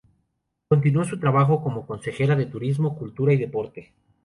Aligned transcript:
Continuó 0.67 1.03
su 1.03 1.19
trabajo 1.19 1.61
como 1.61 1.85
consejera 1.85 2.35
de 2.35 2.47
Turismo, 2.47 2.97
Cultura 2.97 3.33
y 3.33 3.37
Deporte. 3.37 3.93